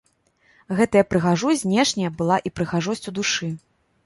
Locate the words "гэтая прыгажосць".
0.79-1.59